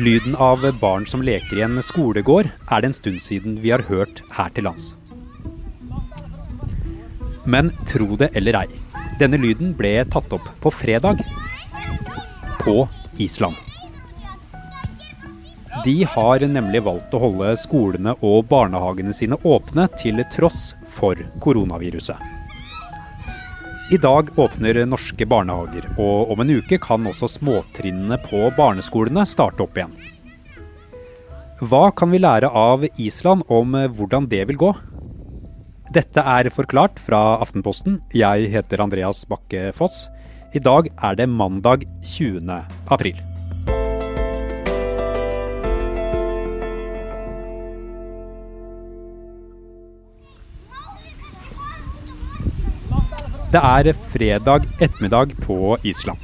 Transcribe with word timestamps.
Lyden 0.00 0.36
av 0.36 0.62
barn 0.80 1.04
som 1.06 1.20
leker 1.20 1.58
i 1.58 1.62
en 1.66 1.76
skolegård 1.84 2.46
er 2.48 2.80
det 2.80 2.88
en 2.88 2.94
stund 2.96 3.20
siden 3.20 3.58
vi 3.60 3.68
har 3.68 3.82
hørt 3.84 4.22
her 4.32 4.48
til 4.56 4.64
lands. 4.64 4.94
Men 7.44 7.68
tro 7.90 8.16
det 8.16 8.30
eller 8.40 8.62
ei, 8.62 8.80
denne 9.20 9.36
lyden 9.42 9.74
ble 9.76 9.92
tatt 10.08 10.32
opp 10.32 10.48
på 10.64 10.72
fredag 10.72 11.20
på 12.62 12.78
Island. 13.20 13.60
De 15.84 15.98
har 16.16 16.48
nemlig 16.48 16.80
valgt 16.88 17.12
å 17.12 17.24
holde 17.26 17.52
skolene 17.60 18.16
og 18.24 18.48
barnehagene 18.48 19.12
sine 19.12 19.36
åpne 19.44 19.90
til 20.00 20.24
tross 20.32 20.70
for 20.96 21.20
koronaviruset. 21.44 22.39
I 23.90 23.98
dag 23.98 24.28
åpner 24.38 24.76
norske 24.86 25.26
barnehager, 25.26 25.88
og 25.98 26.28
om 26.30 26.42
en 26.44 26.52
uke 26.60 26.76
kan 26.78 27.08
også 27.10 27.26
småtrinnene 27.32 28.20
på 28.22 28.44
barneskolene 28.54 29.24
starte 29.26 29.64
opp 29.64 29.80
igjen. 29.80 29.96
Hva 31.58 31.88
kan 31.98 32.14
vi 32.14 32.20
lære 32.22 32.52
av 32.54 32.86
Island 33.02 33.42
om 33.50 33.74
hvordan 33.74 34.28
det 34.30 34.44
vil 34.52 34.60
gå? 34.62 34.70
Dette 35.90 36.22
er 36.22 36.52
forklart 36.54 37.02
fra 37.02 37.40
Aftenposten. 37.42 37.98
Jeg 38.14 38.52
heter 38.54 38.86
Andreas 38.86 39.24
Bakke 39.26 39.72
Foss. 39.74 40.04
I 40.54 40.62
dag 40.62 40.86
er 40.94 41.18
det 41.18 41.26
mandag 41.26 41.82
20. 42.06 42.46
april. 42.94 43.18
Det 53.50 53.58
er 53.58 53.88
fredag 54.12 54.66
ettermiddag 54.78 55.32
på 55.42 55.74
Island. 55.82 56.18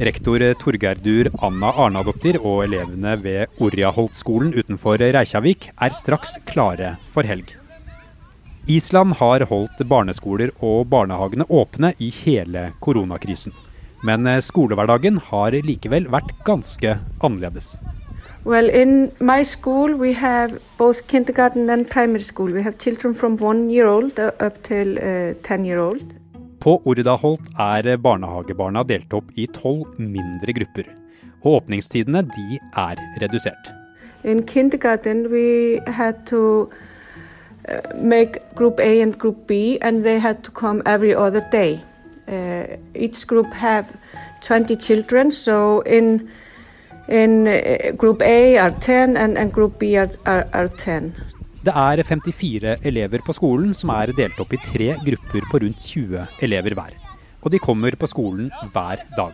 Rektor 0.00 0.40
Torgerdur 0.56 1.28
Anna 1.44 1.68
Arnadottir 1.76 2.38
og 2.40 2.62
elevene 2.64 3.12
ved 3.20 3.60
Orjaholt-skolen 3.60 4.54
utenfor 4.56 4.96
Reykjavik 4.96 5.66
er 5.76 5.92
straks 5.92 6.38
klare 6.48 6.94
for 7.12 7.28
helg. 7.28 7.52
Island 8.64 9.18
har 9.20 9.44
holdt 9.52 9.84
barneskoler 9.92 10.54
og 10.64 10.88
barnehagene 10.88 11.44
åpne 11.52 11.92
i 12.00 12.08
hele 12.22 12.70
koronakrisen. 12.80 13.52
Men 14.00 14.24
skolehverdagen 14.40 15.20
har 15.28 15.60
likevel 15.68 16.08
vært 16.08 16.32
ganske 16.48 16.96
annerledes. 17.20 17.74
Well, 18.48 18.72
in 18.72 19.12
my 19.20 19.42
school, 19.44 20.00
we 20.00 20.14
have 20.14 20.62
both 20.78 21.04
kindergarten 21.08 21.68
and 21.68 21.90
primary 21.90 22.24
school. 22.24 22.48
We 22.48 22.62
have 22.62 22.78
children 22.78 23.12
from 23.12 23.36
one 23.36 23.68
year 23.68 23.86
old 23.86 24.18
up 24.18 24.62
till 24.62 24.96
uh, 24.96 25.34
10 25.42 25.66
year 25.66 25.78
old. 25.78 26.23
På 26.64 26.78
Ordaholt 26.88 27.44
er 27.60 27.96
barnehagebarna 28.00 28.82
delt 28.88 29.12
opp 29.12 29.32
i 29.36 29.44
tolv 29.52 29.98
mindre 30.00 30.54
grupper. 30.56 30.86
Og 31.42 31.58
åpningstidene 31.58 32.22
de 32.24 32.56
er 32.56 33.02
redusert. 33.20 33.68
In 34.24 34.46
kindergarten, 34.46 35.26
we 35.28 35.80
had 35.86 36.24
to 36.26 36.70
uh, 37.68 37.92
make 37.94 38.40
group 38.56 38.80
A 38.80 39.02
and 39.02 39.18
group 39.18 39.46
B, 39.46 39.76
and 39.82 40.04
they 40.04 40.18
had 40.18 40.42
to 40.42 40.50
come 40.52 40.80
every 40.86 41.14
other 41.14 41.44
day. 41.52 41.82
Uh, 42.26 42.78
each 42.94 43.26
group 43.26 43.52
have 43.52 43.84
20 44.40 44.74
children, 44.76 45.30
so 45.30 45.82
in 45.82 46.30
uh, 47.46 47.92
group 47.98 48.22
A 48.22 48.56
are 48.56 48.70
10 48.70 49.18
and, 49.18 49.36
and 49.36 49.52
group 49.52 49.78
B 49.78 49.98
are, 49.98 50.10
are, 50.24 50.48
are 50.54 50.68
10. 50.68 51.14
Det 51.64 51.72
er 51.72 52.02
54 52.02 52.76
elever 52.84 53.22
på 53.24 53.32
skolen 53.32 53.70
som 53.74 53.88
er 53.94 54.12
delt 54.12 54.40
opp 54.42 54.52
i 54.52 54.58
tre 54.60 54.90
grupper 55.06 55.46
på 55.48 55.60
rundt 55.62 55.80
20 55.80 56.26
elever 56.44 56.74
hver. 56.76 56.92
Og 57.40 57.52
de 57.52 57.58
kommer 57.58 57.96
på 57.96 58.06
skolen 58.06 58.50
hver 58.72 59.00
dag. 59.16 59.32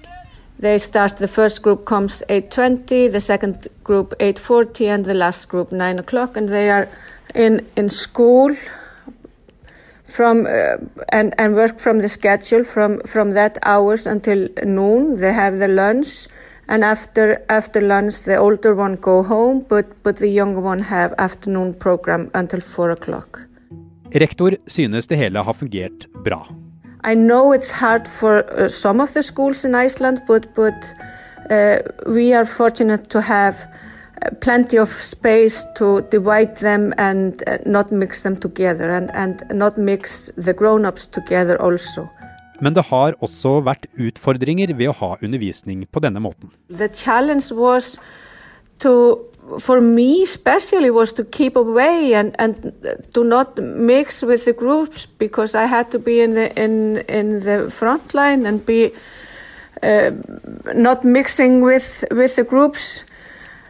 They 0.60 0.78
start, 0.78 1.16
the 1.16 1.26
first 1.26 1.62
group 1.62 1.84
comes 1.84 2.22
8.20, 2.28 3.10
the 3.10 3.20
second 3.20 3.66
group 3.82 4.14
8.40 4.20 4.94
and 4.94 5.04
the 5.04 5.14
last 5.14 5.48
group 5.48 5.72
9 5.72 5.98
o'clock 5.98 6.36
and 6.36 6.48
they 6.48 6.70
are 6.70 6.86
in, 7.34 7.60
in 7.76 7.88
school 7.88 8.54
from, 10.04 10.46
uh, 10.46 10.76
and, 11.08 11.32
and 11.38 11.56
work 11.56 11.80
from 11.80 12.00
the 12.00 12.08
schedule 12.08 12.62
from, 12.62 13.00
from 13.06 13.32
that 13.32 13.58
hours 13.62 14.06
until 14.06 14.48
noon. 14.64 15.20
They 15.20 15.32
have 15.32 15.58
the 15.58 15.68
lunch 15.68 16.28
and 16.70 16.84
after, 16.84 17.36
after 17.48 17.80
lunch 17.80 18.22
the 18.22 18.36
older 18.36 18.74
one 18.74 18.96
go 18.96 19.22
home 19.22 19.64
but, 19.68 19.86
but 20.02 20.16
the 20.16 20.28
younger 20.28 20.60
one 20.60 20.82
have 20.82 21.14
afternoon 21.18 21.74
program 21.74 22.30
until 22.34 22.60
4 22.60 22.90
o'clock. 22.90 23.40
Rektor 24.14 24.50
synes 24.66 25.06
det 25.06 25.16
hele 25.16 25.38
har 25.38 25.52
fungert 25.52 26.06
bra. 26.24 26.46
I 27.04 27.14
know 27.14 27.52
it's 27.52 27.72
hard 27.72 28.08
for 28.08 28.44
uh, 28.58 28.68
some 28.68 29.02
of 29.02 29.14
the 29.14 29.22
schools 29.22 29.64
in 29.64 29.74
Iceland, 29.74 30.18
but 30.26 30.54
but 30.54 30.94
uh, 31.50 31.78
we 32.06 32.34
are 32.34 32.44
fortunate 32.44 33.08
to 33.08 33.20
have 33.20 33.54
uh, 33.56 34.34
plenty 34.40 34.78
of 34.78 34.88
space 34.88 35.64
to 35.76 36.00
divide 36.12 36.56
them 36.56 36.92
and 36.98 37.42
uh, 37.46 37.56
not 37.66 37.90
mix 37.90 38.22
them 38.22 38.36
together, 38.36 38.90
and, 38.90 39.10
and 39.14 39.42
not 39.54 39.78
mix 39.78 40.30
the 40.36 40.52
grown-ups 40.52 41.06
together 41.06 41.56
also. 41.62 42.10
Men 42.60 42.76
det 42.76 42.86
har 42.90 43.16
også 43.24 43.60
vært 43.64 43.88
utfordringer 43.96 44.74
ved 44.76 44.92
å 44.92 44.98
ha 45.00 45.14
undervisning 45.20 45.86
på 45.90 46.02
denne 46.04 46.22
måten. 46.22 46.52
To 48.80 49.18
for 49.58 49.80
me 49.80 50.22
especially 50.22 50.90
was 50.90 51.12
to 51.14 51.24
keep 51.24 51.56
away 51.56 52.14
and, 52.14 52.34
and 52.38 52.72
to 53.14 53.24
not 53.24 53.58
mix 53.58 54.22
with 54.22 54.44
the 54.44 54.52
groups 54.52 55.06
because 55.06 55.54
I 55.54 55.66
had 55.66 55.90
to 55.90 55.98
be 55.98 56.20
in 56.20 56.34
the 56.34 56.54
in 56.56 56.98
in 57.08 57.40
the 57.40 57.70
front 57.70 58.14
line 58.14 58.46
and 58.46 58.64
be 58.64 58.92
uh, 59.82 60.10
not 60.74 61.04
mixing 61.04 61.62
with 61.62 62.04
with 62.10 62.36
the 62.36 62.44
groups. 62.44 63.04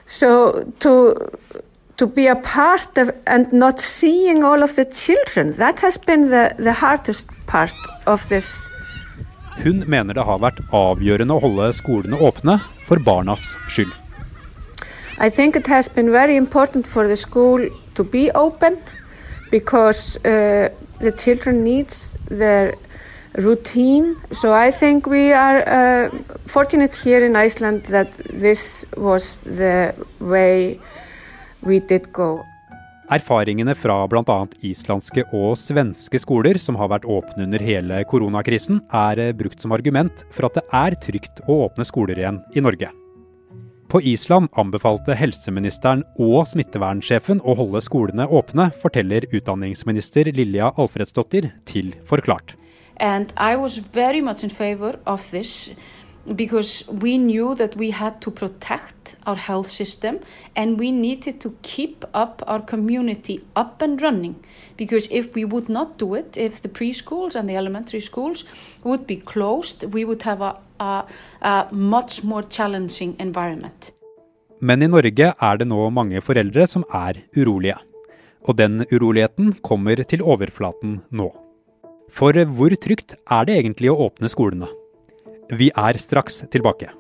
So 0.07 0.65
to 0.81 1.17
to 1.97 2.07
be 2.07 2.27
a 2.27 2.37
part 2.37 2.99
of 2.99 3.11
and 3.27 3.53
not 3.53 3.81
seeing 3.81 4.45
all 4.45 4.63
of 4.63 4.75
the 4.77 4.85
children 4.85 5.53
that 5.57 5.81
has 5.81 5.97
been 5.97 6.31
the 6.31 6.55
the 6.59 6.73
hardest 6.73 7.29
part 7.47 7.75
of 8.07 8.29
this. 8.29 8.69
Hun 9.65 9.85
mener 9.87 10.17
det 10.17 10.25
har 10.25 10.39
vært 10.41 10.63
avgjørende 10.73 11.37
å 11.37 11.43
holde 11.43 11.67
skolene 11.77 12.17
åpne 12.17 12.61
for 12.87 13.03
barnas 13.05 13.51
skyld. 13.69 13.93
I 15.21 15.29
think 15.29 15.57
it 15.57 15.67
has 15.67 15.89
been 15.89 16.11
very 16.11 16.37
important 16.37 16.87
for 16.87 17.07
the 17.07 17.17
school 17.17 17.69
to 17.95 18.05
be 18.05 18.31
open 18.33 18.79
because 19.51 20.17
uh, 20.25 20.71
the 21.01 21.13
children 21.13 21.63
needs 21.63 22.17
their 22.31 22.75
routine. 23.35 24.17
So 24.33 24.55
I 24.55 24.71
think 24.71 25.07
we 25.07 25.33
are 25.33 25.61
uh, 25.69 26.11
fortunate 26.47 26.97
here 26.97 27.23
in 27.25 27.37
Iceland 27.37 27.85
that 27.91 28.09
this 28.33 28.87
was 28.97 29.39
the 29.45 29.95
way 30.21 30.81
we 31.63 31.81
did 31.81 32.13
go. 32.15 32.47
Erfaringene 33.11 33.75
fra 33.75 33.97
bl.a. 34.07 34.39
islandske 34.63 35.25
og 35.35 35.57
svenske 35.59 36.19
skoler 36.23 36.61
som 36.63 36.77
har 36.79 36.93
vært 36.93 37.09
åpne 37.11 37.43
under 37.49 37.63
hele 37.67 38.05
koronakrisen, 38.07 38.79
er 38.95 39.33
brukt 39.35 39.59
som 39.59 39.75
argument 39.75 40.23
for 40.31 40.47
at 40.47 40.61
det 40.61 40.63
er 40.79 40.95
trygt 41.03 41.43
å 41.51 41.65
åpne 41.67 41.87
skoler 41.89 42.23
igjen 42.23 42.39
i 42.55 42.63
Norge. 42.63 42.93
På 43.91 43.99
Island 44.07 44.53
anbefalte 44.55 45.17
helseministeren 45.19 46.05
og 46.23 46.47
smittevernsjefen 46.53 47.43
å 47.43 47.57
holde 47.59 47.83
skolene 47.83 48.29
åpne, 48.31 48.69
forteller 48.79 49.27
utdanningsminister 49.35 50.31
Lilja 50.31 50.71
Alfredsdottir 50.79 51.51
til 51.67 51.91
Forklart. 52.07 52.55
And 53.01 53.33
I 53.35 53.57
was 53.57 53.79
very 53.79 54.21
much 54.21 54.45
in 54.45 54.51
favor 54.51 54.95
of 55.07 55.27
this 55.33 55.75
because 56.37 56.85
we 56.89 57.19
knew 57.19 57.55
that 57.57 57.77
we 57.77 57.91
had 57.91 58.21
to 58.21 58.31
protect 58.31 59.17
our 59.27 59.37
health 59.37 59.71
system 59.71 60.21
and 60.57 60.79
we 60.79 60.93
needed 60.93 61.41
to 61.41 61.57
keep 61.63 62.05
up 62.15 62.43
our 62.47 62.61
community 62.61 63.43
up 63.57 63.83
and 63.83 64.01
running. 64.01 64.35
Because 64.77 65.09
if 65.11 65.35
we 65.35 65.45
would 65.45 65.69
not 65.69 65.99
do 65.99 66.15
it, 66.15 66.37
if 66.37 66.63
the 66.63 66.69
preschools 66.69 67.35
and 67.35 67.49
the 67.49 67.57
elementary 67.57 68.01
schools 68.01 68.45
would 68.85 69.07
be 69.07 69.17
closed, 69.17 69.85
we 69.93 70.05
would 70.05 70.23
have 70.23 70.41
a, 70.41 70.57
a, 70.81 71.05
a 71.43 71.69
much 71.73 72.25
more 72.25 72.43
challenging 72.43 73.17
environment. 73.19 73.93
Men 74.61 74.83
i 74.83 74.89
Norge 74.89 75.33
er 75.33 75.57
det 75.57 75.67
nå 75.69 75.87
mange 75.91 76.21
foreldre 76.21 76.67
som 76.69 76.85
er 76.93 77.23
urolige. 77.37 77.79
Og 78.49 78.57
den 78.57 78.85
uroligheten 78.93 79.55
kommer 79.65 80.03
til 80.05 80.23
overflaten 80.23 81.01
nå. 81.11 81.31
For 82.11 82.35
hvor 82.45 82.75
trygt 82.77 83.17
er 83.31 83.49
det 83.49 83.57
egentlig 83.57 83.93
å 83.93 83.99
åpne 84.09 84.29
skolene? 84.29 84.69
Vi 85.51 85.71
er 85.75 85.99
straks 85.99 86.45
tilbake. 86.51 86.91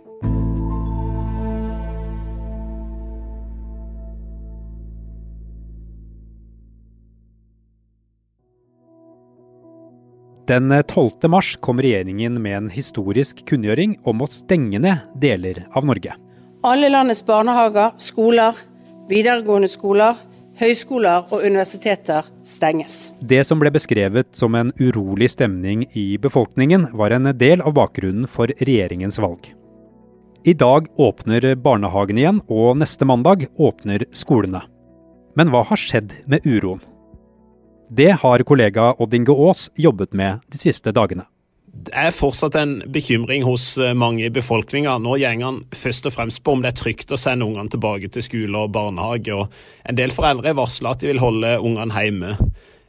Den 10.50 10.72
12. 10.82 11.28
mars 11.30 11.52
kom 11.62 11.78
regjeringen 11.78 12.40
med 12.42 12.56
en 12.56 12.70
historisk 12.74 13.44
kunngjøring 13.46 13.92
om 14.02 14.24
å 14.24 14.26
stenge 14.26 14.80
ned 14.82 15.04
deler 15.22 15.62
av 15.78 15.86
Norge. 15.86 16.16
Alle 16.66 16.88
landets 16.90 17.22
barnehager, 17.22 17.94
skoler, 18.02 18.58
videregående 19.06 19.70
skoler, 19.70 20.18
høyskoler 20.60 21.24
og 21.32 21.44
universiteter 21.46 22.28
stenges. 22.46 23.08
Det 23.20 23.40
som 23.48 23.60
ble 23.62 23.72
beskrevet 23.72 24.28
som 24.36 24.56
en 24.58 24.72
urolig 24.80 25.30
stemning 25.32 25.86
i 25.96 26.18
befolkningen, 26.20 26.90
var 26.92 27.14
en 27.16 27.32
del 27.38 27.64
av 27.64 27.74
bakgrunnen 27.78 28.28
for 28.28 28.52
regjeringens 28.60 29.20
valg. 29.22 29.52
I 30.44 30.54
dag 30.56 30.86
åpner 30.96 31.54
barnehagen 31.60 32.20
igjen, 32.20 32.38
og 32.48 32.78
neste 32.80 33.08
mandag 33.08 33.48
åpner 33.60 34.06
skolene. 34.16 34.62
Men 35.36 35.52
hva 35.52 35.64
har 35.68 35.80
skjedd 35.80 36.14
med 36.28 36.46
uroen? 36.48 36.80
Det 37.90 38.12
har 38.22 38.46
kollega 38.46 38.92
Odd 39.02 39.14
Inge 39.18 39.34
Aas 39.34 39.68
jobbet 39.76 40.14
med 40.16 40.44
de 40.48 40.60
siste 40.60 40.92
dagene. 40.94 41.26
Det 41.70 41.92
er 41.94 42.10
fortsatt 42.10 42.56
en 42.58 42.72
bekymring 42.90 43.44
hos 43.46 43.76
eh, 43.78 43.94
mange 43.94 44.24
i 44.26 44.32
befolkninga. 44.34 44.96
Nå 44.98 45.14
går 45.22 45.42
han 45.44 45.60
først 45.70 46.08
og 46.10 46.16
fremst 46.16 46.42
på 46.42 46.56
om 46.56 46.64
det 46.64 46.72
er 46.72 46.80
trygt 46.80 47.14
å 47.14 47.18
sende 47.20 47.46
ungene 47.46 47.70
tilbake 47.70 48.10
til 48.10 48.26
skole 48.26 48.64
og 48.64 48.72
barnehage. 48.74 49.36
og 49.36 49.54
En 49.86 49.98
del 49.98 50.10
foreldre 50.14 50.56
varsler 50.58 50.90
at 50.90 51.04
de 51.04 51.12
vil 51.12 51.22
holde 51.22 51.54
ungene 51.62 51.94
hjemme. 51.94 52.34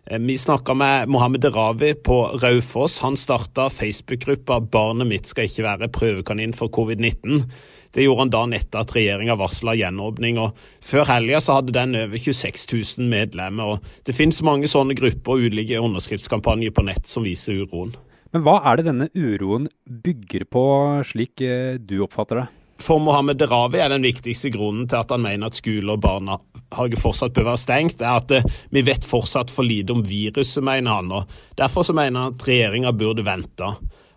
Eh, 0.10 0.18
vi 0.19 0.38
snakka 0.38 0.74
med 0.74 1.13
Mohammed 1.13 1.45
Ravi 1.54 1.94
på 1.94 2.24
Raufoss. 2.42 3.00
Han 3.06 3.18
starta 3.18 3.69
Facebook-gruppa 3.69 4.60
'Barnet 4.60 5.07
mitt 5.07 5.28
skal 5.28 5.45
ikke 5.45 5.68
være 5.69 5.94
prøvekanin 5.94 6.57
for 6.57 6.74
covid-19'. 6.74 7.45
Det 7.94 8.04
gjorde 8.04 8.19
han 8.19 8.30
dagen 8.30 8.54
etter 8.54 8.80
at 8.80 8.95
regjeringa 8.95 9.36
varsla 9.38 9.75
gjenåpning. 9.78 10.39
og 10.39 10.56
Før 10.81 11.06
helga 11.06 11.39
hadde 11.54 11.74
den 11.74 11.95
over 11.95 12.18
26 12.18 12.98
000 12.98 13.10
medlemmer. 13.10 13.63
og 13.63 13.80
Det 14.06 14.16
finnes 14.16 14.42
mange 14.42 14.68
sånne 14.68 14.95
grupper 14.95 15.31
og 15.31 15.39
ulike 15.51 15.78
underskriftskampanjer 15.78 16.72
på 16.72 16.86
nett 16.86 17.06
som 17.06 17.24
viser 17.24 17.54
uroen. 17.62 17.94
Men 18.31 18.45
hva 18.45 18.62
er 18.63 18.80
det 18.80 18.88
denne 18.88 19.10
uroen 19.12 19.68
bygger 19.83 20.48
på, 20.51 20.63
slik 21.07 21.44
eh, 21.44 21.75
du 21.75 22.00
oppfatter 22.06 22.42
det? 22.42 22.48
For 22.81 23.01
Mohammed 23.04 23.38
Derawi 23.38 23.81
er 23.83 23.92
den 23.94 24.06
viktigste 24.07 24.50
grunnen 24.54 24.88
til 24.89 25.01
at 25.01 25.12
han 25.13 25.22
mener 25.22 25.51
at 25.51 25.57
skole 25.60 25.94
og 25.94 26.01
barnehage 26.01 26.98
fortsatt 26.98 27.36
bør 27.36 27.51
være 27.51 27.62
stengt, 27.62 28.01
er 28.01 28.22
at 28.22 28.31
eh, 28.38 28.48
vi 28.74 28.86
vet 28.88 29.06
fortsatt 29.06 29.51
for 29.54 29.68
lite 29.68 29.94
om 29.94 30.06
viruset, 30.07 30.63
mener 30.63 31.01
han. 31.01 31.12
og 31.12 31.60
Derfor 31.60 31.86
så 31.86 31.95
mener 31.98 32.24
han 32.24 32.38
at 32.38 32.48
regjeringa 32.48 32.95
burde 32.95 33.28
vente. 33.28 33.74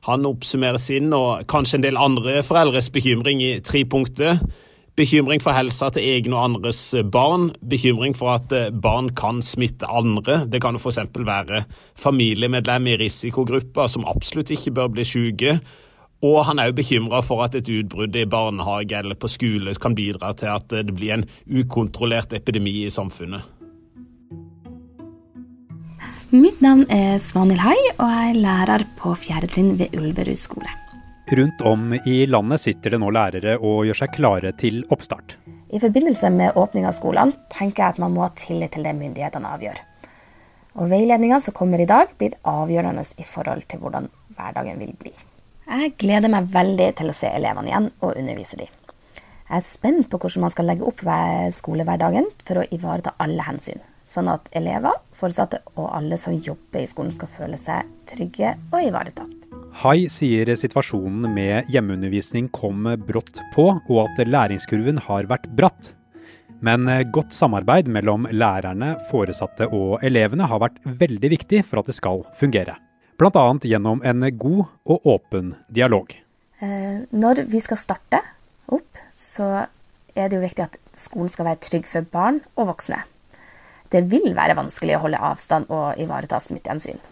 Han 0.06 0.28
oppsummerer 0.28 0.80
sin 0.80 1.12
og 1.16 1.46
kanskje 1.50 1.80
en 1.80 1.86
del 1.86 1.98
andre 2.00 2.42
foreldres 2.44 2.90
bekymring 2.94 3.42
i 3.42 3.52
tre 3.64 3.82
punkter. 3.88 4.38
Bekymring 4.94 5.40
for 5.42 5.56
helsa 5.56 5.88
til 5.90 6.04
egne 6.06 6.36
og 6.36 6.44
andres 6.44 6.80
barn. 7.10 7.48
Bekymring 7.66 8.14
for 8.14 8.36
at 8.36 8.52
eh, 8.54 8.68
barn 8.70 9.08
kan 9.18 9.40
smitte 9.42 9.88
andre. 9.90 10.44
Det 10.46 10.60
kan 10.62 10.78
f.eks. 10.78 11.00
være 11.18 11.64
familiemedlemmer 11.98 12.94
i 12.94 13.00
risikogrupper 13.02 13.90
som 13.90 14.06
absolutt 14.06 14.52
ikke 14.54 14.74
bør 14.76 14.92
bli 14.94 15.06
syke. 15.08 15.56
Og 16.24 16.38
han 16.46 16.62
er 16.62 16.70
jo 16.70 16.76
bekymra 16.78 17.24
for 17.26 17.42
at 17.42 17.56
et 17.58 17.68
utbrudd 17.74 18.14
i 18.16 18.22
barnehage 18.30 19.00
eller 19.00 19.18
på 19.18 19.28
skole 19.28 19.74
kan 19.82 19.98
bidra 19.98 20.30
til 20.38 20.54
at 20.54 20.70
det 20.70 20.94
blir 20.94 21.18
en 21.18 21.26
ukontrollert 21.50 22.32
epidemi 22.32 22.84
i 22.84 22.92
samfunnet. 22.94 23.42
Mitt 26.34 26.62
navn 26.62 26.86
er 26.90 27.18
Svanhild 27.22 27.62
Hai, 27.62 27.76
og 27.98 28.08
jeg 28.08 28.30
er 28.30 28.40
lærer 28.46 28.86
på 28.98 29.12
fjerde 29.18 29.50
trinn 29.50 29.76
ved 29.78 29.94
Ulverud 29.98 30.38
skole. 30.38 30.70
Rundt 31.26 31.60
om 31.60 31.94
i 32.04 32.26
landet 32.26 32.60
sitter 32.60 32.92
det 32.92 32.98
nå 33.00 33.08
lærere 33.14 33.56
og 33.56 33.86
gjør 33.88 33.96
seg 34.02 34.12
klare 34.12 34.50
til 34.60 34.82
oppstart. 34.92 35.38
I 35.72 35.80
forbindelse 35.80 36.28
med 36.30 36.58
åpning 36.60 36.84
av 36.84 36.92
skolene 36.92 37.32
tenker 37.52 37.80
jeg 37.80 37.94
at 37.94 38.00
man 38.02 38.12
må 38.12 38.26
ha 38.26 38.32
tillit 38.36 38.74
til 38.76 38.84
det 38.84 38.92
myndighetene 38.98 39.52
avgjør. 39.56 39.80
Og 40.74 40.90
Veiledninga 40.90 41.38
som 41.40 41.56
kommer 41.56 41.80
i 41.80 41.88
dag, 41.88 42.12
blir 42.18 42.36
avgjørende 42.44 43.06
i 43.16 43.24
forhold 43.24 43.64
til 43.70 43.80
hvordan 43.80 44.10
hverdagen 44.36 44.78
vil 44.82 44.92
bli. 45.00 45.14
Jeg 45.64 45.94
gleder 45.96 46.28
meg 46.28 46.52
veldig 46.52 46.90
til 47.00 47.08
å 47.08 47.16
se 47.16 47.32
elevene 47.32 47.72
igjen 47.72 47.88
og 48.04 48.18
undervise 48.20 48.60
dem. 48.60 48.68
Jeg 49.48 49.60
er 49.62 49.64
spent 49.64 50.10
på 50.12 50.20
hvordan 50.20 50.44
man 50.44 50.52
skal 50.52 50.68
legge 50.68 50.88
opp 50.88 51.00
skolehverdagen 51.56 52.28
for 52.44 52.60
å 52.60 52.68
ivareta 52.74 53.16
alle 53.22 53.48
hensyn, 53.48 53.80
sånn 54.04 54.28
at 54.28 54.52
elever, 54.52 55.00
foresatte 55.16 55.62
og 55.76 55.88
alle 55.88 56.20
som 56.20 56.36
jobber 56.36 56.84
i 56.84 56.90
skolen 56.90 57.14
skal 57.16 57.32
føle 57.32 57.60
seg 57.60 57.88
trygge 58.12 58.58
og 58.72 58.82
ivaretatt. 58.82 59.63
Hai 59.82 60.06
sier 60.12 60.46
situasjonen 60.54 61.26
med 61.34 61.70
hjemmeundervisning 61.72 62.46
kom 62.54 62.86
brått 63.08 63.40
på, 63.56 63.66
og 63.74 63.98
at 64.04 64.20
læringskurven 64.22 65.00
har 65.08 65.26
vært 65.26 65.48
bratt. 65.58 65.90
Men 66.64 66.86
godt 67.12 67.34
samarbeid 67.34 67.90
mellom 67.92 68.28
lærerne, 68.30 68.94
foresatte 69.10 69.66
og 69.74 70.04
elevene 70.06 70.46
har 70.48 70.62
vært 70.62 70.78
veldig 70.86 71.30
viktig 71.34 71.64
for 71.66 71.82
at 71.82 71.90
det 71.90 71.96
skal 71.98 72.22
fungere. 72.38 72.76
Bl.a. 73.18 73.42
gjennom 73.66 74.00
en 74.06 74.28
god 74.38 74.62
og 74.90 75.10
åpen 75.10 75.56
dialog. 75.74 76.14
Eh, 76.62 77.02
når 77.10 77.42
vi 77.50 77.60
skal 77.62 77.78
starte 77.78 78.22
opp, 78.70 79.02
så 79.10 79.66
er 80.14 80.30
det 80.30 80.38
jo 80.38 80.44
viktig 80.44 80.64
at 80.68 80.78
skolen 80.94 81.30
skal 81.30 81.50
være 81.50 81.62
trygg 81.66 81.90
for 81.90 82.06
barn 82.14 82.40
og 82.54 82.70
voksne. 82.70 83.02
Det 83.90 84.06
vil 84.10 84.30
være 84.38 84.56
vanskelig 84.58 84.96
å 84.96 85.02
holde 85.08 85.20
avstand 85.32 85.68
og 85.74 85.98
ivareta 86.00 86.38
smittehensyn. 86.42 87.02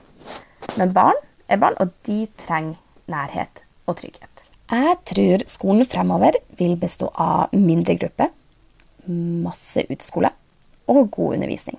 Men 0.79 0.94
barn 0.94 1.19
barn, 1.60 1.76
og 1.81 1.93
de 2.06 2.26
trenger 2.38 2.78
nærhet 3.10 3.64
og 3.87 3.99
trygghet. 4.00 4.46
Jeg 4.72 4.96
tror 5.04 5.43
skolen 5.50 5.88
fremover 5.88 6.38
vil 6.56 6.78
bestå 6.81 7.10
av 7.20 7.52
mindre 7.52 7.96
grupper, 8.00 8.31
masse 9.06 9.84
utskole 9.93 10.31
og 10.88 11.10
god 11.12 11.37
undervisning. 11.37 11.76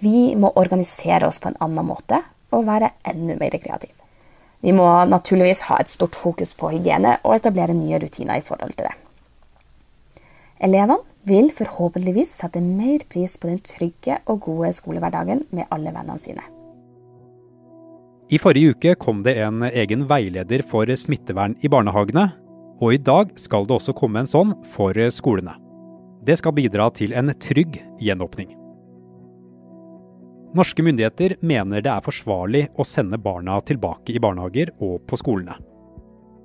Vi 0.00 0.32
må 0.40 0.52
organisere 0.56 1.28
oss 1.28 1.40
på 1.42 1.50
en 1.50 1.58
annen 1.60 1.84
måte 1.84 2.22
og 2.52 2.64
være 2.68 2.94
enda 3.12 3.36
mer 3.36 3.58
kreative. 3.60 3.98
Vi 4.62 4.72
må 4.72 4.86
naturligvis 5.10 5.64
ha 5.68 5.80
et 5.82 5.90
stort 5.90 6.14
fokus 6.16 6.54
på 6.54 6.70
hygiene 6.72 7.16
og 7.26 7.34
etablere 7.36 7.74
nye 7.74 7.98
rutiner 8.00 8.38
i 8.38 8.46
forhold 8.46 8.76
til 8.78 8.86
det. 8.86 8.94
Elevene 10.62 11.00
vil 11.26 11.50
forhåpentligvis 11.50 12.36
sette 12.38 12.62
mer 12.62 13.02
pris 13.10 13.34
på 13.42 13.50
den 13.50 13.60
trygge 13.66 14.20
og 14.30 14.44
gode 14.46 14.72
skolehverdagen 14.72 15.42
med 15.50 15.66
alle 15.74 15.90
vennene 15.90 16.22
sine. 16.22 16.46
I 18.32 18.38
forrige 18.40 18.72
uke 18.72 18.94
kom 18.96 19.20
det 19.26 19.34
en 19.44 19.60
egen 19.68 20.06
veileder 20.08 20.62
for 20.64 20.88
smittevern 20.96 21.52
i 21.60 21.68
barnehagene, 21.68 22.30
og 22.80 22.94
i 22.94 23.00
dag 23.04 23.34
skal 23.36 23.66
det 23.68 23.76
også 23.76 23.92
komme 23.92 24.22
en 24.22 24.30
sånn 24.30 24.54
for 24.72 24.96
skolene. 25.12 25.58
Det 26.24 26.38
skal 26.40 26.54
bidra 26.56 26.86
til 26.96 27.12
en 27.18 27.28
trygg 27.42 27.76
gjenåpning. 28.00 28.54
Norske 30.56 30.84
myndigheter 30.84 31.34
mener 31.44 31.84
det 31.84 31.92
er 31.92 32.04
forsvarlig 32.04 32.66
å 32.76 32.86
sende 32.88 33.20
barna 33.20 33.58
tilbake 33.68 34.14
i 34.16 34.22
barnehager 34.22 34.72
og 34.84 35.02
på 35.08 35.18
skolene. 35.20 35.58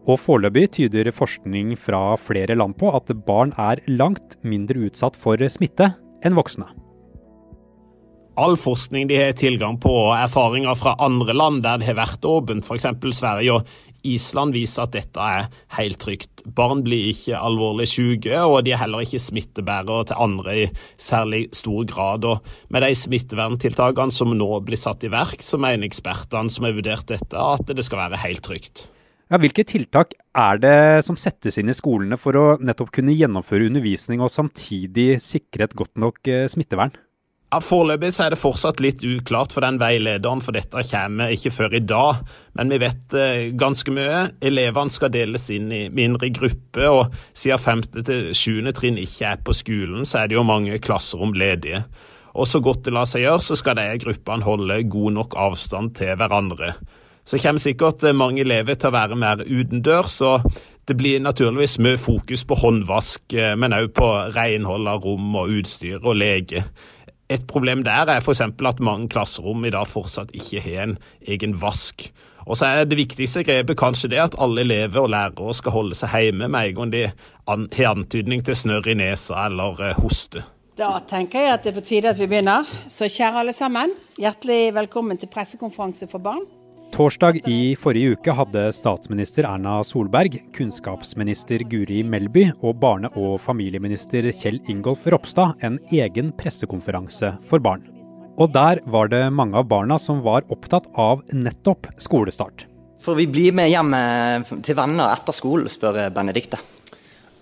Og 0.08 0.20
foreløpig 0.24 0.70
tyder 0.78 1.12
forskning 1.16 1.74
fra 1.80 2.18
flere 2.20 2.56
land 2.56 2.76
på 2.80 2.92
at 2.96 3.12
barn 3.28 3.52
er 3.60 3.84
langt 3.88 4.36
mindre 4.44 4.88
utsatt 4.88 5.16
for 5.20 5.40
smitte 5.52 5.94
enn 6.24 6.36
voksne. 6.36 6.68
All 8.38 8.54
forskning 8.60 9.08
de 9.10 9.18
har 9.18 9.32
tilgang 9.34 9.80
på, 9.82 9.90
og 9.90 10.14
erfaringer 10.14 10.78
fra 10.78 10.94
andre 11.02 11.34
land 11.34 11.64
der 11.66 11.80
det 11.82 11.88
har 11.90 11.98
vært 11.98 12.26
åpent, 12.30 12.68
f.eks. 12.68 12.86
Sverige 13.18 13.56
og 13.56 13.72
Island 14.06 14.54
viser 14.54 14.84
at 14.86 14.94
dette 14.94 15.24
er 15.24 15.48
helt 15.78 15.98
trygt. 16.04 16.44
Barn 16.46 16.84
blir 16.86 17.10
ikke 17.12 17.40
alvorlig 17.40 17.88
syke, 17.90 18.38
og 18.46 18.62
de 18.66 18.76
er 18.76 18.82
heller 18.84 19.02
ikke 19.04 19.22
smittebærere 19.24 20.10
til 20.12 20.22
andre 20.28 20.54
i 20.54 20.68
særlig 21.02 21.48
stor 21.58 21.88
grad. 21.90 22.28
Og 22.30 22.46
med 22.70 22.86
de 22.86 22.92
smitteverntiltakene 23.02 24.14
som 24.14 24.36
nå 24.38 24.52
blir 24.68 24.80
satt 24.80 25.08
i 25.08 25.12
verk, 25.12 25.42
så 25.42 25.58
mener 25.62 25.90
ekspertene 25.90 26.54
som 26.54 26.70
har 26.70 26.78
vurdert 26.78 27.10
dette, 27.10 27.34
at 27.34 27.74
det 27.74 27.88
skal 27.88 28.06
være 28.06 28.22
helt 28.22 28.46
trygt. 28.46 28.86
Ja, 29.28 29.42
hvilke 29.42 29.66
tiltak 29.68 30.14
er 30.38 30.62
det 30.62 30.78
som 31.04 31.18
settes 31.20 31.58
inn 31.60 31.74
i 31.74 31.76
skolene 31.76 32.16
for 32.22 32.38
å 32.40 32.46
nettopp 32.64 32.94
kunne 32.96 33.18
gjennomføre 33.18 33.68
undervisning 33.68 34.22
og 34.24 34.32
samtidig 34.32 35.18
sikre 35.26 35.68
et 35.68 35.76
godt 35.76 35.98
nok 36.00 36.22
eh, 36.32 36.46
smittevern? 36.48 36.94
Ja, 37.48 37.62
Foreløpig 37.64 38.10
er 38.20 38.34
det 38.34 38.42
fortsatt 38.42 38.82
litt 38.84 39.06
uklart, 39.08 39.54
for 39.56 39.64
den 39.64 39.78
veilederen 39.80 40.42
for 40.44 40.52
dette 40.52 40.82
kommer 40.90 41.32
ikke 41.32 41.54
før 41.56 41.78
i 41.78 41.80
dag. 41.80 42.20
Men 42.60 42.74
vi 42.74 42.80
vet 42.82 43.16
eh, 43.16 43.44
ganske 43.56 43.94
mye. 43.96 44.26
Elevene 44.44 44.92
skal 44.92 45.14
deles 45.14 45.48
inn 45.56 45.72
i 45.72 45.86
mindre 45.88 46.28
grupper, 46.36 46.90
og 46.92 47.16
siden 47.32 47.64
5. 47.64 47.86
til 48.04 48.28
7. 48.36 48.68
trinn 48.76 49.00
ikke 49.00 49.32
er 49.32 49.40
på 49.40 49.56
skolen, 49.56 50.04
så 50.04 50.26
er 50.26 50.28
det 50.28 50.36
jo 50.36 50.44
mange 50.44 50.76
klasserom 50.84 51.32
ledige. 51.40 51.86
Og 52.36 52.52
så 52.52 52.60
godt 52.60 52.84
det 52.84 52.94
lar 52.98 53.08
seg 53.08 53.24
gjøre, 53.24 53.46
så 53.48 53.56
skal 53.56 53.80
de 53.80 53.88
gruppene 54.04 54.44
holde 54.44 54.82
god 54.92 55.16
nok 55.16 55.40
avstand 55.48 55.96
til 56.02 56.20
hverandre. 56.20 56.74
Så 57.28 57.40
kommer 57.40 57.64
sikkert 57.64 58.04
eh, 58.04 58.18
mange 58.26 58.44
elever 58.44 58.76
til 58.76 58.92
å 58.92 58.98
være 58.98 59.22
mer 59.24 59.48
utendørs, 59.48 60.20
og 60.28 60.52
det 60.88 61.00
blir 61.00 61.24
naturligvis 61.24 61.80
mye 61.84 61.98
fokus 62.00 62.44
på 62.48 62.60
håndvask, 62.60 63.24
eh, 63.40 63.56
men 63.56 63.76
òg 63.80 63.96
på 63.96 64.12
renhold 64.36 64.92
av 64.92 65.08
rom 65.08 65.32
og 65.46 65.56
utstyr 65.62 66.04
og 66.04 66.20
lege. 66.20 66.68
Et 67.30 67.44
problem 67.48 67.84
der 67.84 68.08
er 68.08 68.22
f.eks. 68.22 68.42
at 68.42 68.80
mange 68.80 69.10
klasserom 69.10 69.66
i 69.66 69.72
dag 69.74 69.88
fortsatt 69.88 70.32
ikke 70.36 70.62
har 70.64 70.84
en 70.84 70.98
egen 71.28 71.58
vask. 71.62 72.08
Og 72.48 72.56
så 72.56 72.66
er 72.66 72.86
det 72.88 72.98
viktigste 72.98 73.44
grepet 73.44 73.78
kanskje 73.80 74.14
det 74.14 74.22
at 74.24 74.38
alle 74.40 74.64
elever 74.64 75.02
og 75.04 75.10
lærere 75.12 75.56
skal 75.56 75.76
holde 75.76 75.98
seg 76.00 76.14
hjemme 76.16 76.48
med 76.48 76.70
en 76.70 76.78
gang 76.78 76.94
de 76.94 77.02
har 77.48 77.92
antydning 77.92 78.46
til 78.48 78.56
snørr 78.56 78.88
i 78.88 78.96
nesa 78.96 79.50
eller 79.50 79.90
eh, 79.90 80.00
hoste. 80.00 80.46
Da 80.78 80.94
tenker 81.10 81.42
jeg 81.42 81.54
at 81.58 81.66
det 81.66 81.74
er 81.74 81.80
på 81.80 81.84
tide 81.90 82.14
at 82.14 82.20
vi 82.22 82.30
begynner. 82.30 82.64
Så 82.88 83.10
kjære 83.12 83.42
alle 83.42 83.54
sammen, 83.54 83.92
hjertelig 84.22 84.76
velkommen 84.78 85.20
til 85.20 85.32
pressekonferanse 85.34 86.08
for 86.08 86.24
barn. 86.24 86.46
Torsdag 86.94 87.42
i 87.48 87.76
forrige 87.78 88.16
uke 88.16 88.34
hadde 88.34 88.62
statsminister 88.74 89.46
Erna 89.46 89.80
Solberg, 89.86 90.38
kunnskapsminister 90.56 91.62
Guri 91.70 92.00
Melby 92.04 92.48
og 92.62 92.80
barne- 92.82 93.12
og 93.20 93.36
familieminister 93.44 94.30
Kjell 94.32 94.62
Ingolf 94.72 95.04
Ropstad 95.12 95.60
en 95.68 95.78
egen 95.92 96.32
pressekonferanse 96.40 97.34
for 97.50 97.60
barn. 97.60 97.84
Og 98.38 98.54
der 98.56 98.82
var 98.86 99.12
det 99.12 99.26
mange 99.34 99.58
av 99.60 99.68
barna 99.68 100.00
som 100.00 100.24
var 100.26 100.48
opptatt 100.54 100.88
av 100.96 101.26
nettopp 101.34 101.92
skolestart. 102.00 102.66
For 103.04 103.20
vi 103.20 103.28
blir 103.30 103.54
med 103.54 103.70
hjem 103.70 103.94
til 104.66 104.78
venner 104.78 105.12
etter 105.12 105.36
skolen, 105.36 105.70
spør 105.70 106.08
Benedikte. 106.16 106.62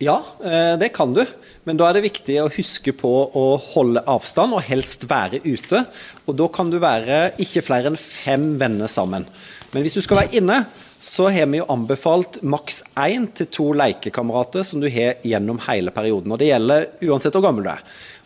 Ja, 0.03 0.17
eh, 0.43 0.75
det 0.79 0.89
kan 0.95 1.13
du. 1.15 1.23
Men 1.63 1.77
da 1.79 1.87
er 1.87 1.97
det 1.97 2.07
viktig 2.09 2.35
å 2.41 2.51
huske 2.51 2.91
på 2.95 3.11
å 3.31 3.45
holde 3.71 4.03
avstand, 4.11 4.53
og 4.53 4.65
helst 4.67 5.07
være 5.07 5.39
ute. 5.45 5.85
Og 6.27 6.35
da 6.35 6.49
kan 6.51 6.71
du 6.71 6.81
være 6.83 7.29
ikke 7.41 7.63
flere 7.63 7.91
enn 7.91 7.99
fem 7.99 8.55
venner 8.59 8.91
sammen. 8.91 9.27
Men 9.71 9.85
hvis 9.85 9.95
du 9.95 10.01
skal 10.03 10.23
være 10.23 10.41
inne, 10.41 10.65
så 11.05 11.29
har 11.31 11.47
vi 11.51 11.61
jo 11.61 11.69
anbefalt 11.71 12.41
maks 12.43 12.81
én 12.97 13.27
til 13.37 13.47
to 13.53 13.69
lekekamerater 13.77 14.65
som 14.67 14.81
du 14.83 14.89
har 14.91 15.21
gjennom 15.23 15.61
hele 15.67 15.93
perioden. 15.95 16.33
Og 16.33 16.41
det 16.41 16.49
gjelder 16.49 16.87
uansett 17.05 17.35
hvor 17.37 17.45
gammel 17.47 17.67
du 17.67 17.71
er. 17.71 17.83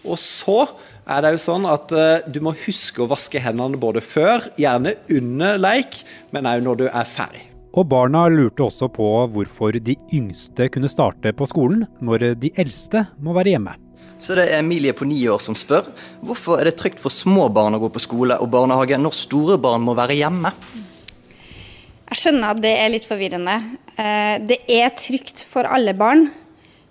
Og 0.08 0.18
så 0.22 0.62
er 1.10 1.26
det 1.26 1.34
jo 1.36 1.44
sånn 1.44 1.68
at 1.70 1.92
uh, 1.92 2.26
du 2.30 2.40
må 2.46 2.56
huske 2.66 3.04
å 3.04 3.10
vaske 3.10 3.42
hendene 3.44 3.82
både 3.82 4.02
før, 4.06 4.48
gjerne 4.62 4.96
under 5.12 5.60
leik, 5.60 6.02
men 6.32 6.48
òg 6.50 6.64
når 6.66 6.84
du 6.84 6.86
er 6.88 7.10
ferdig. 7.10 7.49
Og 7.78 7.86
barna 7.90 8.26
lurte 8.32 8.66
også 8.66 8.90
på 8.94 9.08
hvorfor 9.34 9.78
de 9.78 9.96
yngste 10.16 10.70
kunne 10.74 10.90
starte 10.90 11.34
på 11.38 11.48
skolen, 11.50 11.86
når 12.02 12.34
de 12.42 12.52
eldste 12.58 13.06
må 13.22 13.36
være 13.38 13.54
hjemme. 13.54 13.76
Så 14.20 14.36
det 14.36 14.50
er 14.50 14.60
Emilie 14.60 14.92
på 14.98 15.08
ni 15.08 15.22
år 15.32 15.40
som 15.40 15.56
spør 15.56 15.88
hvorfor 16.26 16.60
er 16.60 16.68
det 16.68 16.76
trygt 16.80 17.00
for 17.00 17.14
små 17.14 17.48
barn 17.56 17.78
å 17.78 17.80
gå 17.80 17.88
på 17.94 18.02
skole 18.04 18.36
og 18.42 18.52
barnehage 18.52 19.00
når 19.00 19.16
store 19.16 19.60
barn 19.62 19.86
må 19.86 19.96
være 19.96 20.18
hjemme. 20.20 20.52
Jeg 22.10 22.20
skjønner 22.24 22.52
at 22.52 22.62
det 22.64 22.74
er 22.74 22.92
litt 22.92 23.06
forvirrende. 23.08 23.56
Eh, 23.96 24.36
det 24.44 24.64
er 24.76 24.90
trygt 24.98 25.46
for 25.48 25.70
alle 25.70 25.94
barn. 25.96 26.28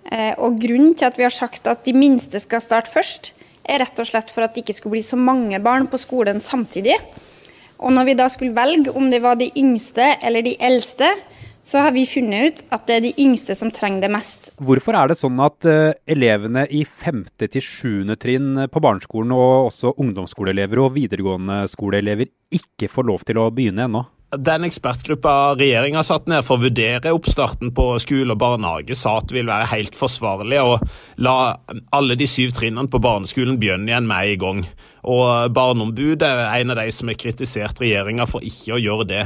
Eh, 0.09 0.33
og 0.39 0.61
grunnen 0.63 0.95
til 0.97 1.09
at 1.11 1.19
vi 1.19 1.27
har 1.27 1.35
sagt 1.35 1.69
at 1.69 1.83
de 1.85 1.93
minste 1.97 2.41
skal 2.41 2.63
starte 2.65 2.93
først, 2.93 3.35
er 3.69 3.83
rett 3.83 3.99
og 4.01 4.09
slett 4.09 4.31
for 4.33 4.47
at 4.47 4.55
det 4.55 4.63
ikke 4.63 4.79
skulle 4.79 4.97
bli 4.97 5.05
så 5.05 5.19
mange 5.21 5.59
barn 5.61 5.91
på 5.91 6.01
skolen 6.01 6.41
samtidig. 6.41 6.97
Og 7.79 7.95
når 7.95 8.09
vi 8.09 8.19
da 8.19 8.29
skulle 8.33 8.57
velge 8.57 8.95
om 8.97 9.11
det 9.13 9.23
var 9.23 9.39
de 9.39 9.51
yngste 9.59 10.17
eller 10.25 10.45
de 10.47 10.57
eldste, 10.59 11.13
så 11.69 11.83
har 11.85 11.93
vi 11.93 12.07
funnet 12.09 12.47
ut 12.47 12.61
at 12.73 12.87
det 12.89 12.95
er 12.97 13.03
de 13.05 13.13
yngste 13.21 13.55
som 13.59 13.71
trenger 13.75 14.07
det 14.07 14.13
mest. 14.15 14.51
Hvorfor 14.57 14.97
er 14.97 15.11
det 15.11 15.19
sånn 15.21 15.39
at 15.45 15.69
uh, 15.69 15.93
elevene 16.09 16.65
i 16.73 16.85
5. 16.89 17.25
til 17.45 17.61
7. 17.61 18.15
trinn 18.21 18.65
på 18.73 18.83
barneskolen 18.83 19.35
og 19.37 19.69
også 19.69 19.93
ungdomsskoleelever 20.01 20.81
og 20.81 20.95
videregående 20.97 21.67
skoleelever 21.69 22.33
ikke 22.57 22.89
får 22.89 23.09
lov 23.11 23.27
til 23.29 23.43
å 23.43 23.51
begynne 23.53 23.85
ennå? 23.85 24.07
Den 24.37 24.67
ekspertgruppa 24.67 25.55
regjeringa 25.57 26.03
satt 26.05 26.27
ned 26.29 26.45
for 26.45 26.59
å 26.59 26.67
vurdere 26.67 27.15
oppstarten 27.17 27.71
på 27.73 27.85
skole 28.03 28.35
og 28.35 28.41
barnehage, 28.43 28.93
sa 28.93 29.15
at 29.23 29.31
det 29.31 29.39
vil 29.39 29.49
være 29.49 29.71
helt 29.71 29.97
forsvarlig 29.97 30.59
å 30.61 30.75
la 31.25 31.37
alle 31.97 32.17
de 32.21 32.27
syv 32.29 32.53
trinnene 32.59 32.93
på 32.93 33.01
barneskolen 33.01 33.57
begynne 33.57 33.89
igjen 33.89 34.11
med 34.11 34.35
en 34.35 34.43
gang. 34.43 34.61
Og 35.09 35.55
Barneombudet 35.57 36.29
er 36.29 36.45
en 36.59 36.75
av 36.75 36.83
de 36.83 36.93
som 36.93 37.09
har 37.09 37.17
kritisert 37.17 37.81
regjeringa 37.81 38.29
for 38.29 38.45
ikke 38.45 38.77
å 38.77 38.83
gjøre 38.83 39.09
det. 39.09 39.25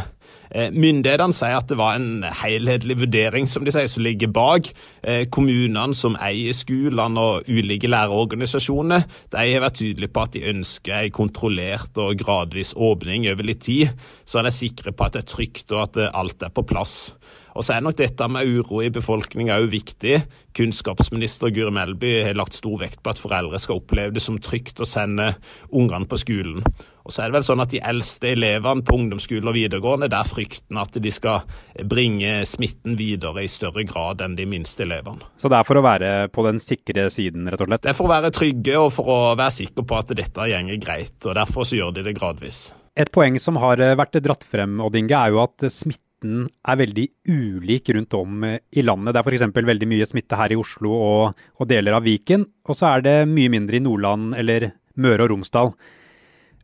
Eh, 0.52 0.68
myndighetene 0.68 1.32
sier 1.36 1.56
at 1.56 1.70
det 1.70 1.78
var 1.80 1.96
en 1.96 2.26
helhetlig 2.42 2.98
vurdering 3.00 3.48
som 3.48 3.64
de 3.64 3.72
sier, 3.72 3.88
som 3.88 4.04
ligger 4.04 4.28
bak. 4.32 4.68
Eh, 5.00 5.24
kommunene 5.32 5.96
som 5.96 6.18
eier 6.20 6.52
skolene 6.56 7.20
og 7.20 7.48
ulike 7.48 7.88
lærerorganisasjoner 7.88 9.06
de 9.32 9.46
har 9.46 9.64
vært 9.64 9.80
tydelige 9.80 10.12
på 10.12 10.26
at 10.26 10.36
de 10.36 10.44
ønsker 10.52 10.98
en 10.98 11.16
kontrollert 11.16 11.96
og 12.02 12.20
gradvis 12.20 12.74
åpning 12.76 13.28
over 13.32 13.48
litt 13.48 13.64
tid, 13.64 13.94
så 14.28 14.40
er 14.40 14.48
de 14.48 14.54
sikre 14.54 14.92
på 14.92 15.06
at 15.06 15.16
det 15.16 15.24
er 15.24 15.32
trygt 15.32 15.72
og 15.72 15.86
at 15.86 16.02
alt 16.12 16.44
er 16.44 16.52
på 16.52 16.66
plass. 16.68 17.14
Og 17.52 17.64
så 17.64 17.74
er 17.76 17.84
nok 17.84 17.98
dette 17.98 18.28
med 18.32 18.48
uro 18.48 18.80
i 18.80 18.92
befolkninga 18.92 19.58
òg 19.60 19.68
viktig. 19.72 20.22
Kunnskapsminister 20.56 21.52
Guri 21.52 21.72
Melby 21.74 22.14
har 22.26 22.38
lagt 22.38 22.56
stor 22.56 22.78
vekt 22.80 23.02
på 23.04 23.12
at 23.12 23.20
foreldre 23.20 23.60
skal 23.60 23.82
oppleve 23.82 24.14
det 24.16 24.24
som 24.24 24.40
trygt 24.40 24.80
å 24.80 24.88
sende 24.88 25.34
ungene 25.68 26.08
på 26.08 26.20
skolen. 26.20 26.64
Og 27.02 27.12
så 27.12 27.24
er 27.24 27.30
det 27.30 27.40
vel 27.40 27.46
sånn 27.46 27.62
at 27.64 27.72
De 27.72 27.80
eldste 27.82 28.32
elevene 28.32 28.84
på 28.86 28.96
ungdomsskole 28.96 29.50
og 29.50 29.56
videregående, 29.56 30.10
der 30.12 30.28
frykten 30.42 30.80
at 30.82 30.98
de 31.02 31.14
skal 31.14 31.46
bringe 31.88 32.42
smitten 32.48 32.98
videre 32.98 33.46
i 33.46 33.50
større 33.50 33.86
grad 33.88 34.22
enn 34.24 34.36
de 34.38 34.46
minste 34.48 34.84
elevene. 34.86 35.24
Så 35.40 35.50
det 35.52 35.60
er 35.60 35.68
for 35.68 35.78
å 35.78 35.86
være 35.86 36.12
på 36.34 36.46
den 36.48 36.60
sikre 36.62 37.08
siden, 37.14 37.48
rett 37.50 37.64
og 37.64 37.70
slett? 37.70 37.86
Det 37.86 37.94
er 37.94 37.98
for 37.98 38.10
å 38.10 38.14
være 38.14 38.34
trygge 38.34 38.78
og 38.80 38.92
for 38.94 39.10
å 39.12 39.18
være 39.32 39.56
sikre 39.62 39.86
på 39.86 39.98
at 39.98 40.14
dette 40.18 40.52
gjenger 40.52 40.80
greit. 40.82 41.18
og 41.24 41.36
Derfor 41.38 41.68
så 41.68 41.78
gjør 41.78 41.98
de 41.98 42.06
det 42.08 42.16
gradvis. 42.18 42.70
Et 42.98 43.08
poeng 43.08 43.38
som 43.40 43.56
har 43.62 43.80
vært 43.96 44.20
dratt 44.20 44.44
frem, 44.44 44.80
Oddinge, 44.84 45.16
er 45.16 45.32
jo 45.32 45.44
at 45.46 45.70
smitten 45.72 46.10
smitten 46.22 46.48
er 46.68 46.78
veldig 46.78 47.06
ulik 47.28 47.88
rundt 47.94 48.14
om 48.14 48.44
i 48.44 48.82
landet. 48.82 49.14
Det 49.14 49.20
er 49.20 49.26
f.eks. 49.26 49.66
veldig 49.66 49.88
mye 49.88 50.06
smitte 50.06 50.36
her 50.38 50.52
i 50.52 50.56
Oslo 50.56 50.92
og, 50.92 51.34
og, 51.58 51.68
deler 51.68 51.98
av 51.98 52.04
Viken, 52.04 52.46
og 52.68 52.76
så 52.76 52.96
er 52.96 53.02
det 53.02 53.16
mye 53.28 53.50
mindre 53.50 53.76
i 53.76 53.82
Nordland 53.82 54.34
eller 54.38 54.72
Møre 54.96 55.24
og 55.24 55.32
Romsdal. 55.32 55.72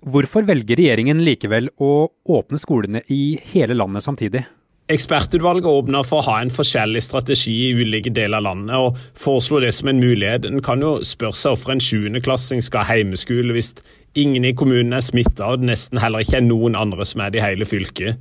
Hvorfor 0.07 0.47
velger 0.47 0.79
regjeringen 0.79 1.25
likevel 1.27 1.73
å 1.83 2.09
åpne 2.31 2.61
skolene 2.63 3.03
i 3.11 3.39
hele 3.51 3.75
landet 3.75 4.07
samtidig? 4.07 4.45
Ekspertutvalget 4.89 5.69
åpner 5.69 6.07
for 6.07 6.23
å 6.23 6.27
ha 6.31 6.37
en 6.41 6.53
forskjellig 6.55 7.03
strategi 7.05 7.53
i 7.67 7.73
ulike 7.77 8.13
deler 8.15 8.39
av 8.39 8.47
landet, 8.47 8.77
og 8.79 9.19
foreslo 9.19 9.61
det 9.61 9.75
som 9.77 9.91
en 9.91 10.01
mulighet. 10.01 10.47
En 10.49 10.63
kan 10.65 10.81
jo 10.81 10.95
spørre 11.05 11.37
seg 11.37 11.53
hvorfor 11.53 11.75
en 11.75 11.83
sjuendeklassing 11.85 12.65
skal 12.65 12.87
ha 12.87 12.95
heimeskole 12.97 13.53
hvis 13.57 13.75
ingen 14.17 14.47
i 14.49 14.55
kommunen 14.57 14.97
er 14.97 15.05
smitta, 15.05 15.51
og 15.51 15.61
det 15.61 15.75
nesten 15.75 16.01
heller 16.01 16.25
ikke 16.25 16.39
er 16.41 16.47
noen 16.47 16.79
andre 16.79 17.05
som 17.05 17.21
er 17.21 17.35
det 17.35 17.43
i 17.43 17.45
hele 17.45 17.69
fylket. 17.69 18.17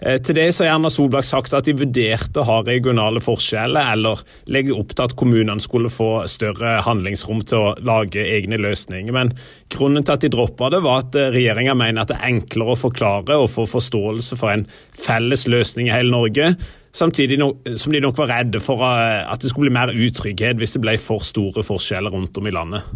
Eh, 0.00 0.16
til 0.24 0.36
det 0.38 0.46
så 0.56 0.64
har 0.64 0.78
Erna 0.78 0.90
Solberg 0.92 1.26
sagt 1.28 1.54
at 1.56 1.68
de 1.68 1.76
vurderte 1.76 2.40
å 2.40 2.46
ha 2.48 2.58
regionale 2.64 3.20
forskjeller, 3.24 3.92
eller 3.94 4.22
legge 4.52 4.74
opp 4.76 4.94
til 4.94 5.06
at 5.06 5.16
kommunene 5.20 5.60
skulle 5.62 5.92
få 5.92 6.24
større 6.30 6.78
handlingsrom 6.86 7.42
til 7.48 7.60
å 7.60 7.74
lage 7.84 8.24
egne 8.24 8.60
løsninger. 8.60 9.12
Men 9.14 9.34
grunnen 9.72 10.06
til 10.06 10.16
at 10.16 10.24
de 10.24 10.32
droppa 10.32 10.72
det, 10.72 10.82
var 10.86 11.04
at 11.04 11.20
eh, 11.20 11.32
regjeringa 11.34 11.76
mener 11.78 12.04
at 12.04 12.12
det 12.12 12.20
er 12.20 12.30
enklere 12.32 12.76
å 12.76 12.80
forklare 12.80 13.38
og 13.40 13.50
få 13.52 13.68
forståelse 13.68 14.40
for 14.40 14.54
en 14.54 14.66
felles 14.96 15.46
løsning 15.50 15.90
i 15.90 15.94
hele 15.94 16.14
Norge. 16.14 16.54
Samtidig 16.96 17.38
som 17.78 17.92
de 17.94 18.00
nok 18.02 18.18
var 18.18 18.32
redde 18.32 18.62
for 18.64 18.82
eh, 18.88 19.20
at 19.22 19.42
det 19.42 19.52
skulle 19.52 19.68
bli 19.68 19.78
mer 19.78 19.94
utrygghet 19.94 20.58
hvis 20.60 20.78
det 20.78 20.84
ble 20.86 20.96
for 21.02 21.26
store 21.26 21.64
forskjeller 21.66 22.16
rundt 22.16 22.40
om 22.40 22.48
i 22.48 22.56
landet. 22.56 22.88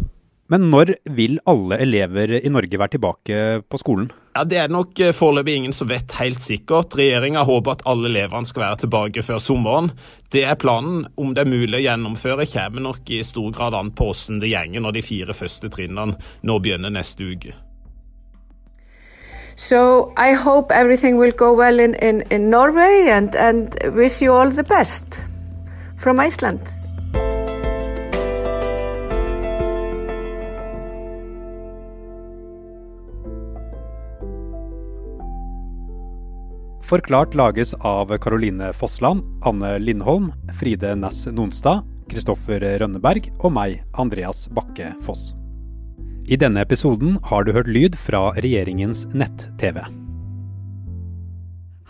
Men 0.53 0.67
når 0.69 0.91
vil 1.17 1.39
alle 1.49 1.79
elever 1.81 2.35
i 2.37 2.51
Norge 2.53 2.77
være 2.77 2.93
tilbake 2.95 3.37
på 3.65 3.79
skolen? 3.81 4.11
Ja, 4.35 4.43
Det 4.43 4.59
er 4.61 4.69
nok 4.69 4.99
eh, 5.01 5.13
foreløpig 5.15 5.55
ingen 5.57 5.73
som 5.73 5.89
vet 5.89 6.11
helt 6.19 6.41
sikkert. 6.43 6.93
Regjeringa 6.93 7.41
håper 7.47 7.71
at 7.71 7.85
alle 7.89 8.11
elevene 8.11 8.45
skal 8.45 8.67
være 8.67 8.83
tilbake 8.85 9.23
før 9.25 9.41
sommeren. 9.41 9.89
Det 10.29 10.45
er 10.45 10.59
planen. 10.61 11.07
Om 11.17 11.33
det 11.33 11.45
er 11.45 11.49
mulig 11.49 11.79
å 11.79 11.83
gjennomføre, 11.87 12.45
kommer 12.45 12.85
nok 12.85 13.09
i 13.09 13.23
stor 13.25 13.49
grad 13.57 13.73
an 13.73 13.89
på 13.95 14.11
hvordan 14.11 14.41
det 14.43 14.53
gjenger 14.53 14.85
når 14.85 14.99
de 14.99 15.05
fire 15.07 15.33
første 15.33 15.71
trinnene 15.73 16.19
nå 16.45 16.59
begynner 16.61 16.93
neste 16.93 17.25
uke. 17.25 17.57
So 19.55 20.13
I 20.17 20.33
hope 20.33 20.69
everything 20.69 21.17
will 21.17 21.31
go 21.31 21.53
well 21.53 21.79
in, 21.79 21.95
in, 21.95 22.21
in 22.29 22.49
Norway 22.51 23.07
and, 23.09 23.33
and 23.35 23.73
wish 23.95 24.21
you 24.21 24.33
all 24.33 24.51
the 24.51 24.63
best 24.63 25.21
from 25.97 26.19
Iceland. 26.19 26.59
Forklart 36.85 37.33
lages 37.33 37.73
av 37.73 38.17
Caroline 38.17 38.73
Fossland, 38.73 39.23
Anne 39.41 39.79
Lindholm, 39.79 40.33
Fride 40.59 40.91
Næss 40.95 41.23
Nonstad, 41.33 41.81
Kristoffer 42.11 42.61
Rønneberg 42.61 43.31
og 43.39 43.55
meg, 43.55 43.79
Andreas 43.97 44.43
Bakke 44.53 44.91
Foss. 45.01 45.31
I 46.29 46.37
denne 46.37 46.61
episoden 46.61 47.17
har 47.25 47.47
du 47.47 47.55
hørt 47.57 47.71
lyd 47.73 47.97
fra 47.97 48.27
regjeringens 48.37 49.07
nett-TV. 49.17 49.81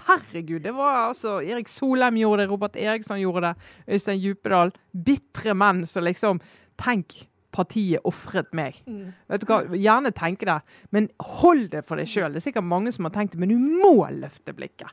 Herregud, 0.08 0.64
det 0.64 0.72
var 0.80 1.10
altså 1.10 1.42
Erik 1.44 1.68
Solheim 1.68 2.16
gjorde 2.22 2.46
det, 2.46 2.50
Robert 2.54 2.80
Eriksson 2.80 3.20
gjorde 3.20 3.50
det, 3.50 3.70
Øystein 3.98 4.24
Djupedal. 4.24 4.72
Bitre 4.96 5.60
menn 5.60 5.84
som 5.84 6.08
liksom 6.08 6.40
Tenk 6.80 7.26
partiet 7.56 8.04
ofret 8.08 8.52
meg. 8.58 8.82
Mm. 8.90 9.14
Vet 9.32 9.44
du 9.44 9.50
hva, 9.50 9.64
Gjerne 9.76 10.12
tenke 10.16 10.48
det, 10.50 10.60
men 10.96 11.10
hold 11.40 11.70
det 11.74 11.86
for 11.88 12.02
deg 12.02 12.10
sjøl. 12.12 12.34
Det 12.34 12.44
er 12.44 12.50
sikkert 12.50 12.68
mange 12.68 12.94
som 12.96 13.08
har 13.08 13.16
tenkt 13.16 13.36
det, 13.36 13.42
men 13.44 13.54
du 13.54 13.60
må 13.60 13.98
løfte 14.12 14.56
blikket. 14.56 14.92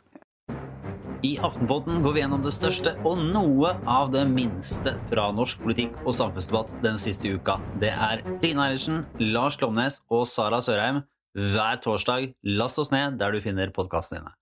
I 1.23 1.37
Aftenpodden 1.38 2.00
går 2.02 2.16
vi 2.16 2.23
gjennom 2.25 2.42
det 2.42 2.50
største 2.54 2.97
og 3.07 3.21
noe 3.31 3.76
av 3.87 4.11
det 4.11 4.25
minste 4.26 4.97
fra 5.07 5.28
norsk 5.31 5.62
politikk 5.62 5.95
og 6.02 6.16
samfunnsdebatt 6.19 6.75
den 6.83 6.99
siste 6.99 7.31
uka. 7.31 7.61
Det 7.78 7.92
er 7.95 8.25
Trine 8.42 8.66
Eilertsen, 8.66 9.04
Lars 9.23 9.59
Klomnes 9.61 10.00
og 10.11 10.26
Sara 10.26 10.59
Sørheim 10.64 11.04
hver 11.38 11.78
torsdag. 11.85 12.33
Last 12.59 12.83
oss 12.83 12.90
ned 12.90 13.23
der 13.23 13.31
du 13.31 13.42
finner 13.45 13.71
podkastene 13.71 14.25
dine. 14.25 14.35